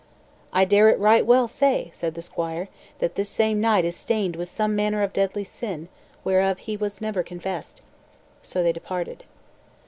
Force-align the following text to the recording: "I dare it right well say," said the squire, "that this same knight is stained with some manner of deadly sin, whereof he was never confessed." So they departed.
"I 0.51 0.65
dare 0.65 0.89
it 0.89 0.97
right 0.97 1.23
well 1.27 1.47
say," 1.47 1.91
said 1.93 2.15
the 2.15 2.23
squire, 2.23 2.69
"that 2.97 3.13
this 3.13 3.29
same 3.29 3.61
knight 3.61 3.85
is 3.85 3.95
stained 3.95 4.35
with 4.35 4.49
some 4.49 4.75
manner 4.75 5.03
of 5.03 5.13
deadly 5.13 5.43
sin, 5.43 5.89
whereof 6.23 6.57
he 6.57 6.75
was 6.75 7.01
never 7.01 7.21
confessed." 7.21 7.83
So 8.41 8.63
they 8.63 8.71
departed. 8.73 9.25